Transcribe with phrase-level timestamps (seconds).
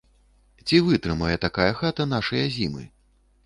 [0.67, 2.83] Ці вытрымае такая хата нашыя зімы?